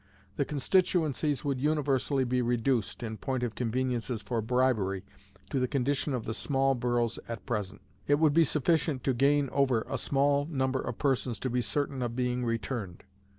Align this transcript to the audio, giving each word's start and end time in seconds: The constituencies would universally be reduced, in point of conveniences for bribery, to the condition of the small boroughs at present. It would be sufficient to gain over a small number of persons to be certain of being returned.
The 0.35 0.45
constituencies 0.45 1.45
would 1.45 1.61
universally 1.61 2.23
be 2.23 2.41
reduced, 2.41 3.03
in 3.03 3.17
point 3.17 3.43
of 3.43 3.53
conveniences 3.53 4.23
for 4.23 4.41
bribery, 4.41 5.05
to 5.51 5.59
the 5.59 5.67
condition 5.67 6.15
of 6.15 6.25
the 6.25 6.33
small 6.33 6.73
boroughs 6.73 7.19
at 7.27 7.45
present. 7.45 7.81
It 8.07 8.17
would 8.17 8.33
be 8.33 8.43
sufficient 8.43 9.03
to 9.03 9.13
gain 9.13 9.47
over 9.51 9.85
a 9.87 9.99
small 9.99 10.47
number 10.47 10.81
of 10.81 10.97
persons 10.97 11.39
to 11.41 11.51
be 11.51 11.61
certain 11.61 12.01
of 12.01 12.15
being 12.15 12.43
returned. 12.43 13.03